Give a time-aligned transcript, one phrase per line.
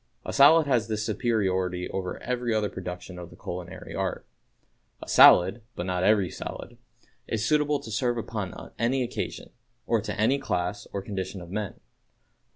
[0.25, 4.25] A salad has this superiority over every other production of the culinary art:
[5.03, 6.77] A salad (but not every salad)
[7.27, 9.51] is suitable to serve upon any occasion,
[9.85, 11.75] or to any class or condition of men.